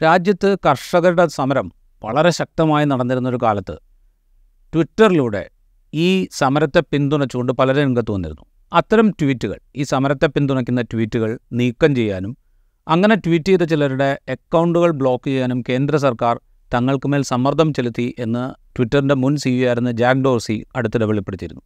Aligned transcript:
രാജ്യത്ത് 0.00 0.48
കർഷകരുടെ 0.66 1.24
സമരം 1.26 1.66
വളരെ 2.02 2.30
ശക്തമായി 2.30 2.84
നടന്നിരുന്നൊരു 2.84 3.38
കാലത്ത് 3.42 3.76
ട്വിറ്ററിലൂടെ 4.72 5.44
ഈ 5.92 6.08
സമരത്തെ 6.32 6.80
പിന്തുണച്ചുകൊണ്ട് 6.92 7.52
പലരും 7.52 7.82
രംഗത്ത് 7.82 8.10
വന്നിരുന്നു. 8.10 8.44
അത്തരം 8.72 9.08
ട്വീറ്റുകൾ 9.10 9.58
ഈ 9.76 9.82
സമരത്തെ 9.82 10.26
പിന്തുണയ്ക്കുന്ന 10.26 10.82
ട്വീറ്റുകൾ 10.82 11.30
നീക്കം 11.52 11.94
ചെയ്യാനും 11.94 12.32
അങ്ങനെ 12.86 13.14
ട്വീറ്റ് 13.14 13.48
ചെയ്ത 13.48 13.62
ചിലരുടെ 13.62 14.10
അക്കൗണ്ടുകൾ 14.34 14.90
ബ്ലോക്ക് 14.90 15.26
ചെയ്യാനും 15.26 15.60
കേന്ദ്ര 15.68 15.96
സർക്കാർ 15.96 16.34
തങ്ങൾക്ക് 16.74 17.08
മേൽ 17.08 17.22
സമ്മർദ്ദം 17.22 17.74
ചെലുത്തി 17.74 18.14
എന്ന് 18.18 18.44
ട്വിറ്ററിന്റെ 18.76 19.14
മുൻ 19.14 19.34
സി 19.36 19.52
ആയിരുന്ന 19.68 19.90
ജാക്ക് 19.90 20.22
ഡോർസി 20.24 20.56
അടുത്തിടെ 20.76 21.04
വെളിപ്പെടുത്തിയിരുന്നു. 21.04 21.64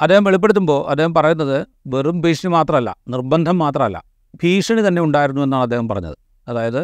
അദ്ദേഹം 0.00 0.24
വെളിപ്പെടുത്തുമ്പോൾ 0.24 0.80
അദ്ദേഹം 0.90 1.14
പറയുന്നത് 1.14 1.58
വെറും 1.86 2.20
ഭീഷണി 2.20 2.50
മാത്രമല്ല 2.50 2.90
നിർബന്ധം 3.08 3.58
മാത്രമല്ല 3.58 3.98
ഭീഷണി 4.42 4.88
തന്നെ 4.88 5.02
ഉണ്ടായിരുന്നു 5.02 5.42
എന്നാണ് 5.46 5.62
അദ്ദേഹം 5.62 5.88
പറഞ്ഞത്. 5.88 6.16
അതായത് 6.48 6.82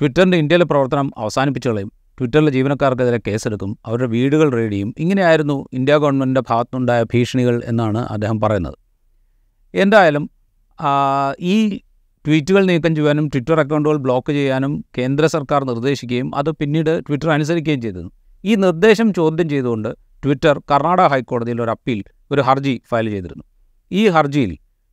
ട്വിറ്ററിന്റെ 0.00 0.36
ഇന്ത്യയിലെ 0.38 0.64
പ്രവർത്തനം 0.64 1.12
അവസാനിപ്പിച്ചു 1.18 1.68
കളയും. 1.68 1.90
ട്വിറ്ററിലെ 2.18 2.50
ജീവനക്കാർക്കെതിരെ 2.50 3.18
കേസെടുക്കും. 3.26 3.70
അവരുടെ 3.86 4.08
വീടുകൾ 4.08 4.48
റെയ്ഡ് 4.52 4.72
ചെയ്യും 4.72 4.94
ഇങ്ങനെയായിരുന്നു 4.98 5.56
ഇന്ത്യ 5.72 5.94
ഗവൺമെന്റിന്റെ 5.96 6.42
ഭാഗത്തുണ്ടായ 6.50 7.02
ഭീഷണികൾ 7.02 7.62
എന്നാണ് 7.64 7.98
അദ്ദേഹം 7.98 8.40
പറയുന്നത്. 8.40 8.76
എന്തായാലും 9.74 10.24
ഈ 11.52 11.56
ട്വീറ്റുകൾ 12.24 12.62
നീക്കം 12.64 12.96
ചെയ്യാനും 12.96 13.28
ട്വിറ്റർ 13.28 13.60
അക്കൗണ്ടുകൾ 13.60 13.96
ബ്ലോക്ക് 13.96 14.30
ചെയ്യാനും 14.32 14.84
കേന്ദ്ര 14.98 15.26
സർക്കാർ 15.26 15.64
നിർദ്ദേശിക്കുകയും 15.64 16.28
അത് 16.36 16.50
പിന്നീട് 16.50 16.92
ട്വിറ്റർ 17.08 17.30
അനുസരിക്കുകയും 17.30 17.80
ചെയ്തു 17.80 18.04
ഈ 18.44 18.54
നിർദ്ദേശം 18.54 19.08
ചോദ്യം 19.14 19.48
ചെയ്തുകൊണ്ട് 19.48 19.90
ട്വിറ്റർ 20.24 20.58
കർണാടക 20.70 21.06
ഹൈക്കോടതിയിൽ 21.06 21.62
ഒരു 21.62 21.70
അപ്പീൽ 21.70 22.00
ഒരു 22.30 22.40
ഹർജി 22.40 22.74
ഫയൽ 22.90 23.10
ചെയ്തിരുന്നു. 23.10 23.44
ഈ 23.92 24.08
ഹർജിയിൽ 24.08 24.52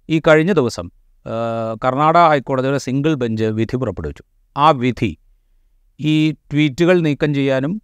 ഈ 0.10 0.22
കഴിഞ്ഞ 0.28 0.52
ദിവസം 0.52 0.88
കർണാടക 1.86 2.26
ഹൈക്കോടതിയുടെ 2.28 2.78
സിംഗിൾ 2.78 3.14
ബെഞ്ച് 3.14 3.44
വിധി 3.60 3.76
പുറപ്പെടുവിച്ചു. 3.76 4.24
ആ 4.58 4.70
വിധി. 4.72 5.18
ഈ 6.00 6.32
ട്വീറ്റുകൾ 6.32 7.02
നീക്കം 7.02 7.36
ചെയ്യാനും 7.36 7.82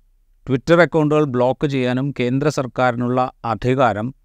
ട്വിറ്റർ 0.48 0.82
അക്കൗണ്ടുകൾ 0.82 1.24
ബ്ലോക്ക് 1.24 1.68
ചെയ്യാനും 1.68 2.14
കേന്ദ്ര 2.20 2.50
സർക്കാരിനുള്ള 2.50 3.32
അധികാരം 3.46 4.16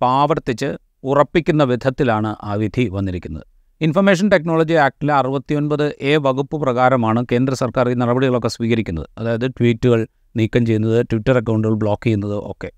പാവർത്തിച്ച് 0.00 0.76
ഉറപ്പിക്കുന്ന 1.04 1.62
വിധത്തിലാണ് 1.64 2.36
ആ 2.42 2.54
വിധി 2.54 2.88
വന്നിരിക്കുന്നത്. 2.88 3.42
ഇൻഫർമേഷൻ 3.80 4.28
ടെക്നോളജി 4.28 4.72
ആക്ടിലെ 4.72 5.14
അറുപത്തിയൊൻപത് 5.14 5.94
എ 6.00 6.16
വകുപ്പ് 6.16 6.56
പ്രകാരമാണ് 6.56 7.26
കേന്ദ്ര 7.32 7.54
സർക്കാർ 7.54 7.88
ഈ 7.88 7.94
നടപടികളൊക്കെ 7.94 8.48
സ്വീകരിക്കുന്നത്. 8.48 9.06
അതായത് 9.18 9.50
ട്വീറ്റുകൾ 9.50 10.06
നീക്കം 10.36 10.66
ചെയ്യുന്നത് 10.66 11.06
ട്വിറ്റർ 11.06 11.36
അക്കൗണ്ടുകൾ 11.38 11.74
ബ്ലോക്ക് 11.74 12.04
ചെയ്യുന്നത് 12.04 12.36
ഒക്കെ. 12.36 12.70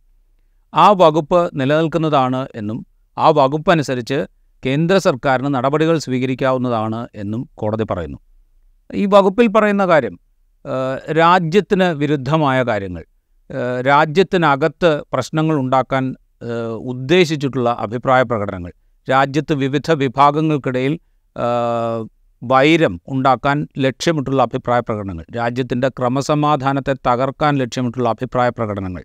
ആ 0.75 0.91
വകുപ്പ് 0.91 1.51
നിലനിൽക്കുന്നതാണ് 1.55 2.49
എന്നും 2.55 2.87
ആ 3.19 3.29
വകുപ്പ് 3.31 3.71
അനുസരിച്ച് 3.71 4.27
കേന്ദ്ര 4.67 4.99
സർക്കാരിന് 4.99 5.55
നടപടികൾ 5.55 5.99
സ്വീകരിക്കാവുന്നതാണ് 5.99 7.09
എന്നും 7.15 7.49
കോടതി 7.55 7.85
പറയുന്നു. 7.91 8.19
ഈ 8.95 9.07
വകുപ്പിൽ 9.07 9.49
പറയുന്ന 9.49 9.87
കാര്യം 9.87 10.19
രാജ്യത്തിന് 11.19 11.85
വിരുദ്ധമായ 11.85 12.63
കാര്യങ്ങൾ 12.63 13.05
രാജ്യത്തിനകത്ത് 13.87 15.03
പ്രശ്നങ്ങൾ 15.13 15.57
ഉണ്ടാക്കാൻ 15.57 16.15
ഉദ്ദേശിച്ചിട്ടുള്ള 16.77 17.77
അഭിപ്രായ 17.81 18.23
പ്രകടനങ്ങൾ 18.23 18.73
രാജ്യത്ത് 19.11 19.55
വിവിധ 19.55 19.93
വിഭാഗങ്ങൾക്കിടയിൽ 19.93 21.01
വൈരം 22.43 23.01
ഉണ്ടാക്കാൻ 23.09 23.69
ലക്ഷ്യമിട്ടുള്ള 23.79 24.43
അഭിപ്രായ 24.43 24.81
പ്രകടനങ്ങൾ 24.81 25.25
രാജ്യത്തിന്റെ 25.37 25.89
ക്രമസമാധാനത്തെ 25.89 26.95
തകർക്കാൻ 27.07 27.57
ലക്ഷ്യമിട്ടുള്ള 27.57 28.09
അഭിപ്രായ 28.09 28.49
പ്രകടനങ്ങൾ. 28.49 29.05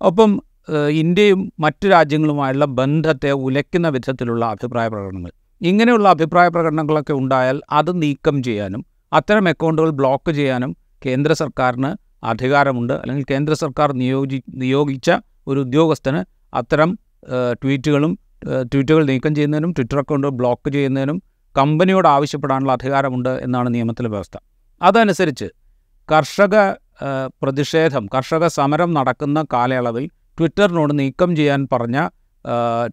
ഒപ്പം 0.00 0.42
ഇന്ത്യയും 0.90 1.52
മറ്റു 1.60 1.88
രാജ്യങ്ങളുമായുള്ള 1.88 2.64
ബന്ധത്തെ 2.64 3.30
ഉലയ്ക്കുന്ന 3.30 3.88
വിധത്തിലുള്ള 3.88 4.44
അഭിപ്രായ 4.44 4.88
പ്രകടനങ്ങൾ. 4.88 5.32
ഇങ്ങനെയുള്ള 5.60 6.08
അഭിപ്രായ 6.08 6.48
പ്രകടനങ്ങളൊക്കെ 6.48 7.12
ഉണ്ടായാൽ 7.12 7.60
അത് 7.70 8.02
നീക്കം 8.02 8.42
ചെയ്യാനും 8.42 8.91
അത്തരം 9.12 9.46
അക്കൗണ്ടുകൾ 9.52 9.90
ബ്ലോക്ക് 10.00 10.30
ചെയ്യാനും 10.38 10.70
കേന്ദ്ര 11.06 11.32
സർക്കാരിന് 11.42 11.90
അധികാരമുണ്ട്. 12.30 12.94
അല്ലെങ്കിൽ 13.02 13.26
കേന്ദ്ര 13.30 13.54
സർക്കാർ 13.62 13.88
നിയോജി 14.00 14.38
നിയോഗിച്ച 14.62 15.10
ഒരു 15.50 15.60
ഉദ്യോഗസ്ഥന് 15.66 16.20
അത്തരം 16.54 16.90
ട്വീറ്റുകളും 17.62 18.12
ട്വീറ്റുകൾ 18.72 19.02
നീക്കം 19.10 19.32
ചെയ്യുന്നതിനും 19.34 19.72
ട്വിറ്റർ 19.72 19.98
അക്കൗണ്ട് 19.98 20.28
ബ്ലോക്ക് 20.40 20.68
ചെയ്യുന്നതിനും 20.76 21.18
കമ്പനിയോട് 21.56 22.08
ആവശ്യപ്പെടാനുള്ള 22.08 22.72
അധികാരമുണ്ട് 22.72 23.32
എന്നാണ് 23.44 23.68
നിയമത്തിലെ 23.74 24.08
വ്യവസ്ഥ. 24.08 24.36
അതനുസരിച്ച് 24.80 25.48
കർഷക 26.08 26.54
പ്രതിഷേധം 27.42 28.04
കർഷക 28.14 28.44
സമരം 28.58 28.90
നടക്കുന്ന 28.98 29.38
കാലയളവിൽ 29.52 30.06
ട്വിറ്ററിനോട് 30.38 30.92
നീക്കം 30.98 31.30
ചെയ്യാൻ 31.36 31.60
പറഞ്ഞ 31.72 31.98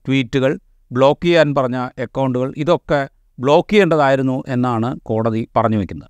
ട്വീറ്റുകൾ 0.06 0.52
ബ്ലോക്ക് 0.92 1.26
ചെയ്യാൻ 1.26 1.50
പറഞ്ഞ 1.58 1.78
അക്കൗണ്ടുകൾ 2.06 2.50
ഇതൊക്കെ 2.58 3.02
ബ്ലോക്ക് 3.40 3.72
ചെയ്യേണ്ടതായിരുന്നു 3.72 4.44
എന്നാണ് 4.48 4.90
കോടതി 5.02 5.42
പറഞ്ഞു 5.58 5.78
വയ്ക്കുന്നത് 5.78 6.10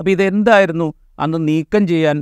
അപ്പോൾ 0.00 0.10
ഇതെന്തായിരുന്നു? 0.10 0.88
അന്ന് 1.18 1.38
നീക്കം 1.48 1.86
ചെയ്യാൻ 1.88 2.16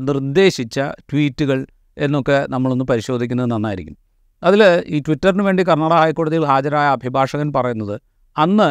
നിർദ്ദേശിച്ച 0.00 0.80
ട്വീറ്റുകൾ 0.80 1.66
എന്നൊക്കെ 1.98 2.46
നമ്മളൊന്ന് 2.50 2.84
പരിശോധിക്കുന്നത് 2.84 3.50
നന്നായിരിക്കും. 3.50 3.96
അതിൽ 4.42 4.62
ഈ 4.86 4.98
ട്വിറ്ററിന് 5.00 5.42
വേണ്ടി 5.42 5.62
കർണാടക 5.62 5.96
ഹൈക്കോടതിയിൽ 5.96 6.44
ഹാജരായ 6.44 6.88
അഭിഭാഷകൻ 6.88 7.52
പറയുന്നത് 7.52 8.00
അന്ന് 8.38 8.68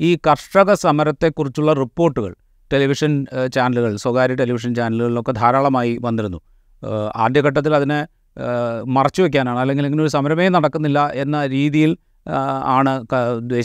ഈ 0.00 0.18
കർഷക 0.26 0.74
സമരത്തെക്കുറിച്ചുള്ള 0.74 1.72
റിപ്പോർട്ടുകൾ 1.72 2.32
ടെലിവിഷൻ 2.72 3.12
ചാനലുകൾ 3.54 3.96
സ്വകാര്യ 3.96 4.34
ടെലിവിഷൻ 4.34 4.74
ചാനലുകളിലൊക്കെ 4.74 5.32
ധാരാളമായി 5.32 5.98
വന്നിരുന്നു. 6.02 6.40
ആദ്യഘട്ടത്തിൽ 7.16 7.74
അതിനെ 7.74 8.00
മറച്ചു 8.86 9.22
വയ്ക്കാനാണ് 9.22 9.58
അല്ലെങ്കിൽ 9.58 9.84
ഇങ്ങനെ 9.84 10.02
ഒരു 10.02 10.10
സമരമേ 10.10 10.48
നടക്കുന്നില്ല 10.48 11.00
എന്ന 11.14 11.46
രീതിയിൽ 11.46 11.90
ആണ് 12.64 13.06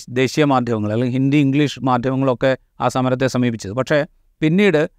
ദേശീയ 0.10 0.46
മാധ്യമങ്ങൾ 0.46 0.92
അല്ലെങ്കിൽ 0.92 1.16
ഹിന്ദി 1.16 1.38
ഇംഗ്ലീഷ് 1.38 1.80
മാധ്യമങ്ങളൊക്കെ 1.84 2.58
ആ 2.82 2.88
സമരത്തെ 2.88 3.28
സമീപിച്ചത്. 3.28 3.72
പക്ഷേ 3.72 4.06
പിന്നീട് 4.42 4.90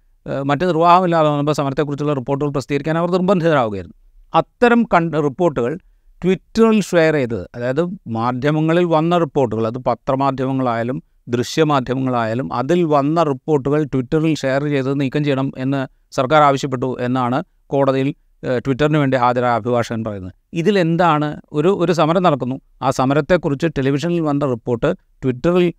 മറ്റ് 0.45 0.65
നിർവാഹമില്ലാതെ 0.65 1.29
വന്നപ്പോൾ 1.29 1.53
സമരത്തെക്കുറിച്ചുള്ള 1.53 2.13
റിപ്പോർട്ടുകൾ 2.13 2.51
പ്രസിദ്ധീകരിക്കാൻ 2.51 2.97
അവർ 2.97 3.09
നിർബന്ധിതരാവുകയായിരുന്നു. 3.09 3.95
അത്തരം 4.33 4.83
കണ്ട 4.93 5.15
റിപ്പോർട്ടുകൾ 5.15 5.79
ട്വിറ്ററിൽ 6.23 6.81
ഷെയർ 6.81 7.13
ചെയ്തത് 7.13 7.49
അതായത് 7.55 7.83
മാധ്യമങ്ങളിൽ 8.07 8.85
വന്ന 8.85 9.17
റിപ്പോർട്ടുകൾ 9.17 9.67
അത് 9.67 9.77
പത്രമാധ്യമങ്ങളായാലും 9.77 11.03
ദൃശ്യമാധ്യമങ്ങളായാലും 11.27 12.53
അതിൽ 12.53 12.83
വന്ന 12.83 13.23
റിപ്പോർട്ടുകൾ 13.23 13.83
ട്വിറ്ററിൽ 13.83 14.33
ഷെയർ 14.33 14.63
ചെയ്തത് 14.63 15.01
നീക്കം 15.01 15.23
ചെയ്യണം 15.23 15.51
എന്ന് 15.57 15.87
സർക്കാർ 16.15 16.41
ആവശ്യപ്പെട്ടു 16.41 16.97
എന്നാണ് 16.99 17.43
കോടതിയിൽ 17.67 18.15
ട്വിറ്ററിന് 18.43 18.97
വേണ്ടി 18.97 19.17
ഹാജരായ 19.17 19.55
അഭിഭാഷകൻ 19.55 20.03
പറയുന്നത്. 20.03 20.33
ഇതിലെന്താണ് 20.53 21.41
ഒരു 21.51 21.77
ഒരു 21.79 21.91
സമരം 21.91 22.23
നടക്കുന്നു. 22.23 22.59
ആ 22.81 22.89
സമരത്തെക്കുറിച്ച് 22.89 23.67
ടെലിവിഷനിൽ 23.67 24.21
വന്ന 24.21 24.45
റിപ്പോർട്ട് 24.45 24.95
ട്വിറ്ററിൽ 25.23 25.73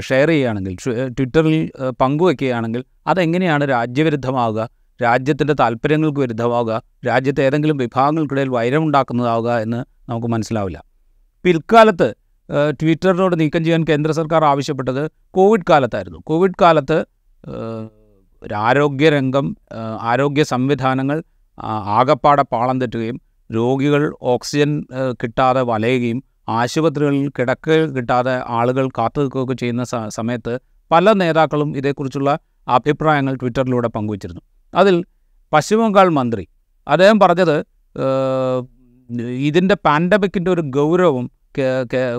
ഷെയർ 0.00 0.28
ചെയ്യുകയാണെങ്കിൽ 0.28 0.76
ട്വിറ്ററിൽ 1.08 1.70
പങ്കുവെക്കുകയാണെങ്കിൽ 2.00 2.84
അതെങ്ങനെയാണ് 3.06 3.70
രാജ്യവിരുദ്ധമാവുക? 3.70 4.68
രാജ്യത്തിന്റെ 5.02 5.54
താല്പര്യങ്ങൾക്ക് 5.54 6.20
വിരുദ്ധമാവുക? 6.20 6.82
രാജ്യത്തെ 7.06 7.42
ഏതെങ്കിലും 7.42 7.76
വിഭാഗങ്ങൾക്കിടയിൽ 7.76 8.48
വൈരമുണ്ടാക്കുന്നതാവുക 8.48 9.50
എന്ന് 9.58 9.84
നമുക്ക് 10.10 10.26
മനസ്സിലാവില്ല. 10.26 10.84
പിൽക്കാലത്ത് 11.44 12.14
ട്വിറ്ററിനോട് 12.82 13.40
നീക്കം 13.40 13.64
ചെയ്യാൻ 13.64 13.84
കേന്ദ്ര 13.84 14.12
സർക്കാർ 14.12 14.44
ആവശ്യപ്പെട്ടത് 14.44 15.10
കോവിഡ് 15.30 15.66
കാലത്തായിരുന്നു. 15.70 16.18
കോവിഡ് 16.26 16.60
കാലത്ത് 16.60 17.04
ആരോഗ്യരംഗം 18.54 19.56
ആരോഗ്യ 20.00 20.42
സംവിധാനങ്ങൾ 20.42 21.22
ആകപ്പാടെ 21.62 22.42
പാളം 22.42 22.80
തെറ്റുകയും 22.80 23.20
രോഗികൾ 23.52 24.12
ഓക്സിജൻ 24.22 24.84
കിട്ടാതെ 25.22 25.62
വലയുകയും 25.62 26.22
ആശുപത്രികളിൽ 26.48 27.28
കിടക്ക 27.28 27.70
കിട്ടാതെ 27.70 28.42
ആളുകൾ 28.48 28.88
കാത്തു 28.88 29.20
നിൽക്കുകയൊക്കെ 29.20 29.54
ചെയ്യുന്ന 29.54 29.84
സമയത്ത് 30.08 30.60
പല 30.92 31.12
നേതാക്കളും 31.12 31.76
ഇതേക്കുറിച്ചുള്ള 31.76 32.38
അഭിപ്രായങ്ങൾ 32.68 33.34
ട്വിറ്ററിലൂടെ 33.34 33.88
പങ്കുവച്ചിരുന്നു. 33.88 34.40
അതിൽ 34.74 35.04
പശ്ചിമ 35.52 35.80
ബംഗാൾ 35.82 36.08
മന്ത്രി 36.08 36.48
അദ്ദേഹം 36.88 37.20
പറഞ്ഞത് 37.20 37.56
ഇതിന്റെ 39.38 39.74
പാൻഡമിക്കിന്റെ 39.74 40.50
ഒരു 40.50 40.60
ഗൗരവം 40.60 41.30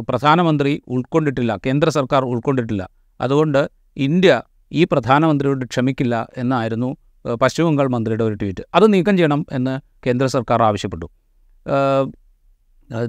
പ്രധാനമന്ത്രി 0.09 0.83
ഉൾക്കൊണ്ടിട്ടില്ല 0.87 1.59
കേന്ദ്ര 1.65 1.89
സർക്കാർ 1.89 2.23
ഉൾക്കൊണ്ടിട്ടില്ല. 2.23 2.89
അതുകൊണ്ട് 3.21 3.69
ഇന്ത്യ 3.97 4.41
ഈ 4.71 4.83
പ്രധാനമന്ത്രിയോട് 4.83 5.65
ക്ഷമിക്കില്ല 5.65 6.27
എന്നായിരുന്നു 6.37 6.97
പശ്ചിമ 7.41 7.65
ബംഗാൾ 7.67 7.87
മന്ത്രിയുടെ 7.87 8.23
ഒരു 8.23 8.33
ട്വീറ്റ്. 8.33 8.63
അത് 8.75 8.93
നീക്കം 8.93 9.17
ചെയ്യണം 9.17 9.45
എന്ന് 9.51 9.79
കേന്ദ്ര 10.07 10.25
സർക്കാർ 10.25 10.63
ആവശ്യപ്പെട്ടു. 10.63 11.07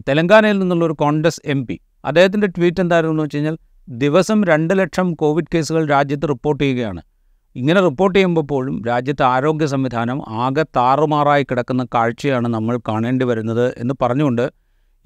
തെലങ്കാനയിൽ 0.08 0.58
നിന്നുള്ള 0.58 0.84
ഒരു 0.84 0.92
കോൺഗ്രസ് 0.92 1.40
എം 1.44 1.66
പി 1.66 1.80
അദ്ദേഹത്തിന്റെ 2.04 2.46
ട്വീറ്റ് 2.46 2.80
എന്തായിരുന്നു 2.80 3.14
എന്ന് 3.14 3.24
വെച്ച് 3.24 3.36
കഴിഞ്ഞാൽ 3.36 3.56
ദിവസം 3.88 4.44
രണ്ട് 4.44 4.78
ലക്ഷം 4.78 5.14
കോവിഡ് 5.14 5.50
കേസുകൾ 5.54 5.88
രാജ്യത്ത് 5.88 6.28
റിപ്പോർട്ട് 6.28 6.64
ചെയ്യുകയാണ്. 6.64 7.02
ഇങ്ങനെ 7.56 7.80
റിപ്പോർട്ട് 7.80 8.18
ചെയ്യുമ്പോൾ 8.18 8.42
പോലും 8.42 8.82
രാജ്യത്തെ 8.86 9.24
ആരോഗ്യ 9.24 9.66
സംവിധാനം 9.66 10.18
ആകെ 10.28 10.62
താറുമാറായി 10.76 11.42
കിടക്കുന്ന 11.42 11.86
കാഴ്ചയാണ് 11.94 12.48
നമ്മൾ 12.48 12.76
കാണേണ്ടി 12.88 13.24
വരുന്നത് 13.24 13.74
എന്ന് 13.78 13.94
പറഞ്ഞുകൊണ്ട് 14.02 14.50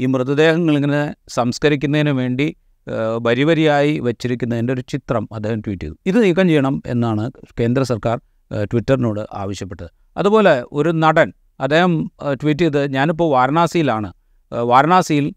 ഈ 0.01 0.07
മൃതദേഹങ്ങൾ 0.07 0.75
ഇങ്ങനെ 0.75 1.15
സംസ്കരിക്കുന്നതിന് 1.29 2.11
വേണ്ടി 2.11 2.57
വരിവരിയായി 2.87 3.23
വരി 3.27 3.45
വരിയായി 3.45 3.99
വെച്ചിരിക്കുന്നതിന്റെ 3.99 4.73
ഒരു 4.73 4.81
ചിത്രം 4.81 5.29
അദ്ദേഹം 5.33 5.61
ട്വീറ്റ് 5.61 5.83
ചെയ്തു. 5.83 5.97
ഇത് 6.07 6.23
നീക്കം 6.25 6.49
ചെയ്യണം 6.49 6.83
എന്നാണ് 6.87 7.31
കേന്ദ്ര 7.61 7.83
സർക്കാർ 7.83 8.21
ട്വിറ്ററിനോട് 8.51 9.27
ആവശ്യപ്പെട്ടത്. 9.33 9.91
അതുപോലെ 10.17 10.65
ഒരു 10.73 10.89
നടൻ 10.89 11.33
അദ്ദേഹം 11.61 12.11
ട്വീറ്റ് 12.43 12.61
ചെയ്ത് 12.61 12.93
ഞാനിപ്പോൾ 12.93 13.31
വാരണാസിയിലാണ്. 13.31 14.13
വാരണാസിയിൽ 14.63 15.35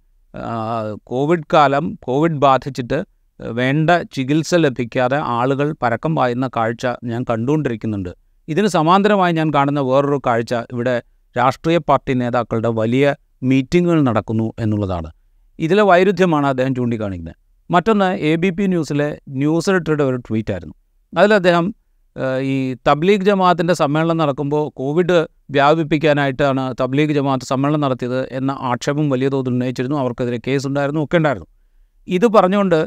കോവിഡ് 1.03 1.44
കാലം 1.53 2.00
കോവിഡ് 2.01 2.33
ബാധിച്ചിട്ട് 2.33 3.06
വേണ്ട 3.39 3.89
ചികിത്സ 3.89 4.56
ലഭിക്കാതെ 4.56 5.17
ആളുകൾ 5.17 5.75
പരക്കം 5.81 6.15
പായുന്ന 6.15 6.50
കാഴ്ച 6.56 6.88
ഞാൻ 7.03 7.25
കണ്ടുകൊണ്ടിരിക്കുന്നുണ്ട്. 7.29 8.09
ഇതിന് 8.47 8.67
സമാന്തരമായി 8.67 9.33
ഞാൻ 9.33 9.53
കാണുന്ന 9.53 9.79
വേറൊരു 9.79 10.21
കാഴ്ച 10.27 10.53
ഇവിടെ 10.53 11.01
രാഷ്ട്രീയ 11.38 11.77
പാർട്ടി 11.77 12.13
നേതാക്കളുടെ 12.13 12.69
വലിയ 12.69 13.15
മീറ്റിങ്ങുകൾ 13.44 14.01
നടക്കുന്നു 14.01 14.53
എന്നുള്ളതാണ്. 14.59 15.12
ഇതിലെ 15.59 15.83
വൈരുദ്ധ്യമാണ് 15.83 16.47
അദ്ദേഹം 16.47 16.75
ചൂണ്ടിക്കാണിക്കുന്നത്. 16.75 17.35
മറ്റൊന്ന് 17.71 18.05
എ 18.05 18.35
ബി 18.35 18.50
പി 18.50 18.63
ന്യൂസിലെ 18.63 19.19
ന്യൂസ് 19.29 19.69
എഡിറ്ററുടെ 19.69 20.03
ഒരു 20.03 20.15
ട്വീറ്റായിരുന്നു. 20.15 20.73
അതിൽ 21.17 21.33
അദ്ദേഹം 21.33 21.75
ഈ 22.42 22.75
തബ്ലീഗ് 22.88 23.21
ജമാഅത്തിന്റെ 23.21 23.74
സമ്മേളനം 23.74 24.18
നടക്കുമ്പോൾ 24.18 24.69
കോവിഡ് 24.80 25.27
വ്യാപിപ്പിക്കാനായിട്ടാണ് 25.51 26.74
തബ്ലീഗ് 26.81 27.13
ജമാഅത്ത് 27.13 27.45
സമ്മേളനം 27.45 27.80
നടത്തിയത് 27.80 28.27
എന്ന 28.31 28.51
ആക്ഷേപം 28.62 29.10
വലിയ 29.10 29.30
തോതിൽ 29.30 29.51
ഉന്നയിച്ചിരുന്നു. 29.51 29.98
അവർക്കെതിരെ 29.98 30.39
കേസ് 30.48 30.68
ഉണ്ടായിരുന്നു 30.68 31.04
ഒക്കെ 31.04 31.18
ഉണ്ടായിരുന്നു. 31.18 31.50
ഇത് 32.07 32.27
പറഞ്ഞുകൊണ്ട് 32.27 32.80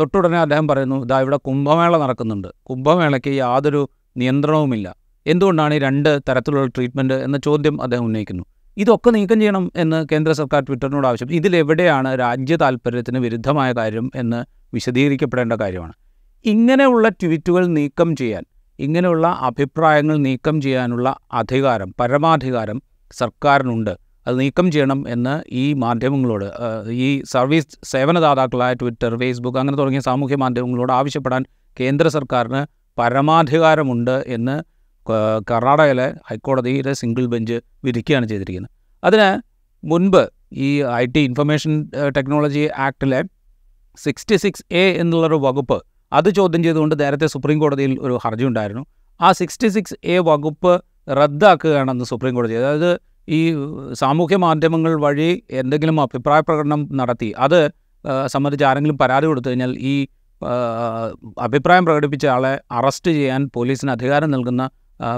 തൊട്ടുടനെ 0.00 0.38
അദ്ദേഹം 0.38 0.68
പറയുന്നു 0.68 0.96
ഇതാ 1.04 1.20
ഇവിടെ 1.20 1.36
കുംഭമേള 1.36 1.96
നടക്കുന്നുണ്ട്. 1.96 2.48
കുംഭമേളയ്ക്ക് 2.62 3.28
യാതൊരു 3.28 3.88
നിയന്ത്രണവുമില്ല. 4.16 4.96
എന്തുകൊണ്ടാണ് 5.26 5.74
ഈ 5.74 5.78
രണ്ട് 5.78 6.10
തരത്തിലുള്ള 6.28 6.66
ട്രീറ്റ്മെന്റ് 6.66 7.14
എന്ന 7.14 7.36
ചോദ്യം 7.36 7.82
അദ്ദേഹം 7.82 8.04
ഉന്നയിക്കുന്നു? 8.04 8.44
ഇതൊക്കെ 8.76 9.10
നീക്കം 9.10 9.38
ചെയ്യണം 9.40 9.70
എന്ന് 9.76 10.06
കേന്ദ്ര 10.12 10.32
സർക്കാർ 10.32 10.60
ട്വിറ്ററിനോട് 10.62 11.06
ആവശ്യം. 11.06 11.30
ഇതിലെവിടെയാണ് 11.30 12.18
രാജ്യ 12.18 12.56
താല്പര്യത്തിന് 12.56 13.18
വിരുദ്ധമായ 13.18 13.72
കാര്യം 13.72 14.10
എന്ന് 14.14 14.40
വിശദീകരിക്കപ്പെടേണ്ട 14.74 15.52
കാര്യമാണ്. 15.52 15.94
ഇങ്ങനെയുള്ള 16.44 17.08
ട്വീറ്റുകൾ 17.08 17.66
നീക്കം 17.66 18.16
ചെയ്യാൻ 18.16 18.44
ഇങ്ങനെയുള്ള 18.78 19.26
അഭിപ്രായങ്ങൾ 19.48 20.16
നീക്കം 20.16 20.60
ചെയ്യാനുള്ള 20.60 21.16
അധികാരം 21.32 21.94
പരമാധികാരം 22.00 22.82
സർക്കാരിനുണ്ട്. 23.10 23.96
അത് 24.26 24.40
നീക്കം 24.40 24.70
ചെയ്യണം 24.72 25.08
എന്ന് 25.08 25.34
ഈ 25.52 25.72
മാധ്യമങ്ങളോട് 25.72 26.46
ഈ 27.06 27.22
സർവീസ് 27.32 27.76
സേവനദാതാക്കളായ 27.84 28.74
ട്വിറ്റർ 28.74 29.12
ഫേസ്ബുക്ക് 29.20 29.58
അങ്ങനെ 29.58 29.76
തുടങ്ങിയ 29.78 30.00
സാമൂഹ്യ 30.00 30.36
മാധ്യമങ്ങളോട് 30.36 30.92
ആവശ്യപ്പെടാൻ 30.92 31.44
കേന്ദ്ര 31.80 32.08
സർക്കാരിന് 32.08 32.62
പരമാധികാരമുണ്ട് 32.98 34.24
എന്ന് 34.26 34.56
കർണാടകയിലെ 35.50 36.14
ഹൈക്കോടതിയിലെ 36.28 36.92
സിംഗിൾ 36.92 37.26
ബെഞ്ച് 37.26 37.60
വിധിക്കുകയാണ് 37.84 38.26
ചെയ്തിരിക്കുന്നത്. 38.26 38.70
അതിന് 39.04 39.28
മുൻപ് 39.84 40.22
ഈ 40.52 40.82
ഐ 40.82 41.04
ടി 41.06 41.20
ഇൻഫർമേഷൻ 41.20 41.72
ടെക്നോളജി 42.16 42.68
ആക്ടിലെ 42.76 43.20
സിക്സ്റ്റി 43.98 44.36
സിക്സ് 44.36 44.64
എ 44.74 44.84
എന്നുള്ളൊരു 45.02 45.34
വകുപ്പ് 45.34 45.78
അത് 46.12 46.28
ചോദ്യം 46.38 46.62
ചെയ്തുകൊണ്ട് 46.66 46.94
നേരത്തെ 47.02 47.26
സുപ്രീം 47.34 47.58
കോടതിയിൽ 47.62 47.92
ഒരു 48.06 48.14
ഹർജി 48.24 48.44
ഉണ്ടായിരുന്നു. 48.50 48.82
ആ 49.20 49.28
സിക്സ്റ്റി 49.40 49.68
സിക്സ് 49.76 49.96
എ 50.04 50.16
വകുപ്പ് 50.28 50.72
റദ്ദാക്കുകയാണെന്ന് 51.20 52.04
സുപ്രീം 52.10 52.34
കോടതി 52.34 52.54
അതായത് 52.60 52.90
ഈ 53.28 53.40
സാമൂഹ്യ 54.02 54.36
മാധ്യമങ്ങൾ 54.46 54.92
വഴി 55.04 55.30
എന്തെങ്കിലും 55.60 55.96
അഭിപ്രായ 56.00 56.40
പ്രകടനം 56.48 56.80
നടത്തി 57.00 57.28
അത് 57.46 57.60
സംബന്ധിച്ച് 58.34 58.64
ആരെങ്കിലും 58.70 58.98
പരാതി 59.02 59.26
കൊടുത്തു 59.26 59.48
കഴിഞ്ഞാൽ 59.48 59.72
ഈ 59.92 59.94
അഭിപ്രായം 61.46 61.84
പ്രകടിപ്പിച്ച 61.88 62.26
ആളെ 62.34 62.52
അറസ്റ്റ് 62.78 63.10
ചെയ്യാൻ 63.10 63.42
പോലീസിന് 63.56 63.90
അധികാരം 63.96 64.30
നൽകുന്ന 64.34 64.62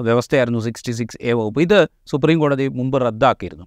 വ്യവസ്ഥയായിരുന്നു 0.07 0.61
സിക്സ്റ്റി 0.67 0.93
സിക്സ് 0.93 1.19
എ 1.21 1.33
വകുപ്പ്. 1.39 1.61
ഇത് 1.67 1.79
സുപ്രീം 2.11 2.39
കോടതി 2.43 2.69
മുമ്പ് 2.79 2.97
റദ്ദാക്കിയിരുന്നു. 3.07 3.67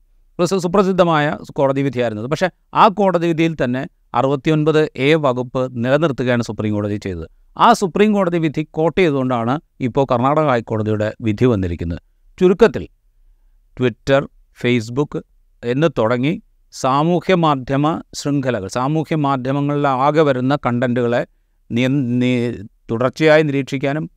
സുപ്രസിദ്ധമായ 0.65 1.25
കോടതി 1.57 1.81
വിധിയായിരുന്നത് 1.81 2.27
പക്ഷേ 2.33 2.47
ആ 2.73 2.85
കോടതി 3.00 3.27
വിധിയിൽ 3.31 3.56
തന്നെ 3.63 3.83
അറുപത്തിയൊൻപത് 4.13 4.89
എ 4.95 5.15
വകുപ്പ് 5.15 5.71
നിലനിർത്തുകയാണ് 5.85 6.43
സുപ്രീം 6.43 6.73
കോടതി 6.73 6.95
ചെയ്തത്. 6.95 7.27
ആ 7.57 7.73
സുപ്രീം 7.73 8.13
കോടതി 8.13 8.37
വിധി 8.37 8.67
കോട്ട് 8.71 9.01
ചെയ്തുകൊണ്ടാണ് 9.01 9.59
ഇപ്പോൾ 9.79 10.05
കർണാടക 10.11 10.47
ഹൈക്കോടതിയുടെ 10.47 11.13
വിധി 11.21 11.45
വന്നിരിക്കുന്നത്. 11.45 12.01
ചുരുക്കത്തിൽ 12.39 12.87
ട്വിറ്റർ 13.79 14.27
ഫേസ്ബുക്ക് 14.61 15.21
എന്ന് 15.65 15.87
തുടങ്ങി 15.97 16.41
സാമൂഹ്യ 16.73 17.33
മാധ്യമ 17.33 18.01
ശൃംഖലകൾ 18.13 18.67
സാമൂഹ്യ 18.67 19.15
മാധ്യമങ്ങളിലെ 19.15 19.87
ആകെ 19.87 20.21
വരുന്ന 20.21 20.57
കണ്ടന്റുകളെ 20.65 21.21
തുടർച്ചയായി 22.91 23.43
നിരീക്ഷിക്കാനും 23.43 24.09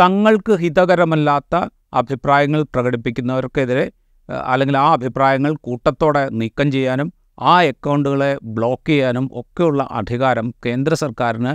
തങ്ങൾക്ക് 0.00 0.52
ഹിതകരമല്ലാത്ത 0.52 1.54
അഭിപ്രായങ്ങൾ 1.92 2.62
പ്രകടിപ്പിക്കുന്നവർക്കെതിരെ 2.62 3.90
അല്ലെങ്കിൽ 4.28 4.76
ആ 4.76 4.92
അഭിപ്രായങ്ങൾ 4.92 5.54
കൂട്ടത്തോടെ 5.60 6.28
നീക്കം 6.32 6.72
ചെയ്യാനും 6.72 7.12
ആ 7.40 7.62
അക്കൗണ്ടുകളെ 7.62 8.38
ബ്ലോക്ക് 8.42 8.88
ചെയ്യാനും 8.88 9.30
ഒക്കെയുള്ള 9.34 9.88
അധികാരം 9.90 10.54
കേന്ദ്ര 10.66 10.94
സർക്കാരിന് 10.94 11.52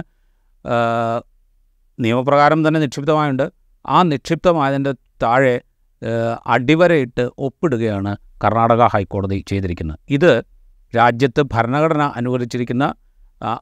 നിയമപ്രകാരം 1.99 2.67
തന്നെ 2.67 2.79
നിക്ഷിപ്തമായുണ്ട്. 2.79 3.51
ആ 3.87 4.03
നിക്ഷിപ്തമായതിന്റെ 4.03 4.91
താഴെ 5.23 5.61
അടിവരയിട്ട് 6.47 7.29
ഒപ്പിടുകയാണ് 7.37 8.17
കർണാടക 8.43 8.85
ഹൈക്കോടതി 8.85 9.45
ചെയ്തിരിക്കുന്നത്. 9.47 9.99
ഇത് 10.09 10.43
രാജ്യത്ത് 10.97 11.41
ഭരണഘടന 11.43 12.01
അനുവദിച്ചിരിക്കുന്ന 12.01 12.93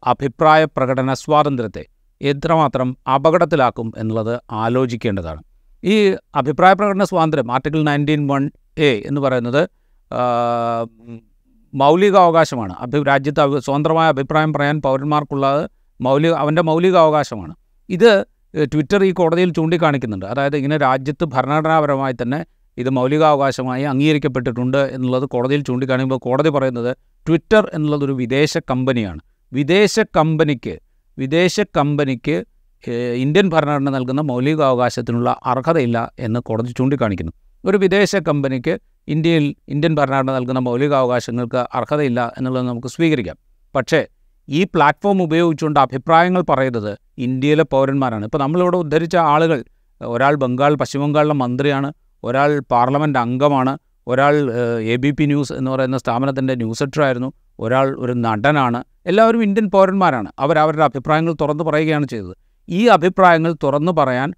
അഭിപ്രായ 0.03 0.65
പ്രകടന 0.65 1.13
സ്വാതന്ത്ര്യത്തെ 1.13 1.85
എത്രമാത്രം 2.21 2.97
അപകടത്തിലാക്കും 3.15 3.93
എന്നുള്ളത് 3.97 4.41
ആലോചിക്കേണ്ടതാണ്. 4.51 5.43
ഈ 5.83 6.15
അഭിപ്രായ 6.35 6.73
പ്രകടന 6.73 7.03
സ്വാതന്ത്ര്യം 7.03 7.51
ആർട്ടിക്കിൾ 7.51 7.83
നയന്റീൻ 7.83 8.27
വൺ 8.27 8.51
എ 8.77 9.03
എന്ന് 9.05 9.21
പറയുന്നത് 9.21 9.69
മൗലികാവകാശമാണ്. 11.75 12.73
അഭി 12.79 13.03
രാജ്യത്ത് 13.03 13.59
സ്വതന്ത്രമായ 13.59 14.07
അഭിപ്രായം 14.07 14.53
പറയാൻ 14.53 14.81
പൗരന്മാർക്കുള്ളത് 14.81 15.69
മൗലിക 16.01 16.33
അവന്റെ 16.33 16.61
മൗലികാവകാശമാണ്. 16.61 17.53
ഇത് 17.89 18.25
ട്വിറ്റർ 18.73 19.03
ഈ 19.03 19.11
കോടതിയിൽ 19.11 19.49
ചൂണ്ടിക്കാണിക്കുന്നുണ്ട്. 19.53 20.25
അതായത് 20.25 20.55
ഇങ്ങനെ 20.55 20.77
രാജ്യത്ത് 20.77 21.25
ഭരണഘടനാപരമായി 21.25 22.15
തന്നെ 22.21 22.45
ഇത് 22.77 22.89
മൗലികാവകാശമായി 22.89 23.83
അംഗീകരിക്കപ്പെട്ടിട്ടുണ്ട് 23.83 24.77
എന്നുള്ളത് 24.77 25.25
കോടതിയിൽ 25.25 25.61
ചൂണ്ടിക്കാണിക്കുമ്പോൾ 25.61 26.19
കോടതി 26.23 26.49
പറയുന്നത് 26.49 26.97
ട്വിറ്റർ 27.27 27.69
എന്നുള്ളതൊരു 27.73 28.13
വിദേശ 28.13 28.57
കമ്പനിയാണ്. 28.57 29.19
വിദേശ 29.53 29.99
കമ്പനിക്ക് 29.99 30.79
വിദേശ 31.17 31.59
കമ്പനിക്ക് 31.77 32.45
ഇന്ത്യൻ 33.15 33.49
ഭരണഘടന 33.49 33.89
നൽകുന്ന 33.89 34.21
മൗലികാവകാശത്തിനുള്ള 34.21 35.39
അർഹതയില്ല 35.45 36.11
എന്ന് 36.19 36.39
കോടതി 36.39 36.71
ചൂണ്ടിക്കാണിക്കുന്നു. 36.77 37.31
ഒരു 37.65 37.77
വിദേശ 37.77 38.15
കമ്പനിക്ക് 38.15 38.79
ഇന്ത്യയിൽ 39.07 39.55
ഇന്ത്യൻ 39.69 39.95
ഭരണഘടന 39.95 40.31
നൽകുന്ന 40.31 40.59
മൗലികാവകാശങ്ങൾക്ക് 40.59 41.65
അർഹതയില്ല 41.77 42.33
എന്നുള്ളത് 42.37 42.67
നമുക്ക് 42.67 42.87
സ്വീകരിക്കാം. 42.87 43.37
പക്ഷേ 43.75 44.07
ഈ 44.49 44.63
പ്ലാറ്റ്ഫോം 44.63 45.21
ഉപയോഗിച്ചുകൊണ്ട് 45.23 45.79
അഭിപ്രായങ്ങൾ 45.79 46.41
പറയുന്നത് 46.41 46.97
ഇന്ത്യയിലെ 47.17 47.63
പൗരന്മാരാണ്. 47.63 48.25
ഇപ്പോൾ 48.25 48.37
നമ്മളിവിടെ 48.37 48.77
ഉദ്ധരിച്ച 48.77 49.15
ആളുകൾ 49.15 49.63
ഒരാൾ 50.01 50.35
ബംഗാൾ 50.35 50.75
പശ്ചിമ 50.75 51.01
ബംഗാളിലെ 51.01 51.33
മന്ത്രിയാണ് 51.33 51.93
ഒരാൾ 52.23 52.59
പാർലമെന്റ് 52.71 53.19
അംഗമാണ് 53.19 53.77
ഒരാൾ 54.07 54.35
എ 54.93 54.95
ബി 54.95 55.11
പി 55.11 55.25
ന്യൂസ് 55.25 55.53
എന്ന് 55.53 55.71
പറയുന്ന 55.71 55.97
സ്ഥാപനത്തിന്റെ 55.97 56.55
ന്യൂസ് 56.55 56.83
എഡിറ്ററായിരുന്നു 56.83 57.33
ഒരാൾ 57.59 57.95
ഒരു 57.97 58.13
നടനാണ് 58.25 58.83
എല്ലാവരും 59.05 59.43
ഇന്ത്യൻ 59.43 59.69
പൗരന്മാരാണ്. 59.69 60.29
അവർ 60.39 60.57
അവരുടെ 60.57 60.83
അഭിപ്രായങ്ങൾ 60.83 61.33
തുറന്നു 61.41 61.63
പറയുകയാണ് 61.63 62.05
ചെയ്തത്. 62.05 62.33
ഈ 62.69 62.87
അഭിപ്രായങ്ങൾ 62.87 63.55
തുറന്നു 63.63 63.91
പറയാൻ 63.91 64.33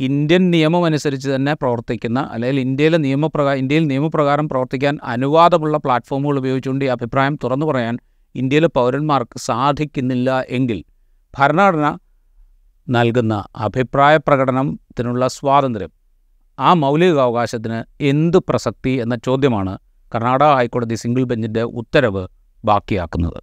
ഇന്ത്യൻ 0.00 0.50
നിയമം 0.50 0.84
അനുസരിച്ച് 0.84 1.28
തന്നെ 1.34 1.52
പ്രവർത്തിക്കുന്ന 1.54 2.18
അല്ലെങ്കിൽ 2.32 2.60
ഇന്ത്യയിലെ 2.60 2.98
നിയമപ്രകാരം 2.98 3.58
ഇന്ത്യയിൽ 3.58 3.86
നിയമപ്രകാരം 3.86 4.48
പ്രവർത്തിക്കാൻ 4.48 4.98
അനുവാദമുള്ള 5.04 5.76
പ്ലാറ്റ്ഫോമുകൾ 5.76 6.36
ഉപയോഗിച്ചുകൊണ്ട് 6.38 6.84
ഈ 6.84 6.88
അഭിപ്രായം 6.88 7.38
തുറന്നു 7.44 7.66
പറയാൻ 7.66 7.96
ഇന്ത്യയിലെ 8.34 8.68
പൗരന്മാർക്ക് 8.74 9.38
സാധിക്കുന്നില്ല 9.38 10.44
എങ്കിൽ 10.48 10.78
ഭരണഘടന 11.34 11.88
നൽകുന്ന 12.88 13.34
അഭിപ്രായ 13.58 14.16
പ്രകടനത്തിനുള്ള 14.26 15.26
സ്വാതന്ത്ര്യം 15.28 15.92
ആ 16.58 16.74
മൗലികാവകാശത്തിന് 16.74 17.78
എന്ത് 18.00 18.38
പ്രസക്തി 18.48 18.90
എന്ന 18.90 19.14
ചോദ്യമാണ് 19.26 19.74
കർണാടക 20.12 20.52
ഹൈക്കോടതി 20.54 20.94
സിംഗിൾ 20.94 21.24
ബെഞ്ചിന്റെ 21.24 21.62
ഉത്തരവ് 21.80 22.24
ബാക്കിയാക്കുന്നത്. 22.64 23.38